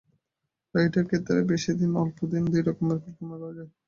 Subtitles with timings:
[0.75, 3.71] ডায়েটের ক্ষেত্রে বেশি দিন বা অল্প দিন দুই রকমেরই পরিকল্পনা করা য়ায়।